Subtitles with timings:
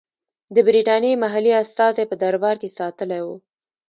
[0.55, 3.35] د برټانیې محلي استازی په دربار کې ساتلی وو.